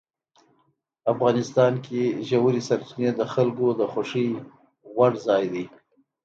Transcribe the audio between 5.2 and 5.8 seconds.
ځای دی.